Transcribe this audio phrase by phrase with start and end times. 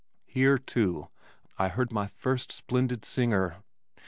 [0.25, 1.09] Here, too,
[1.59, 3.57] I heard my first splendid singer.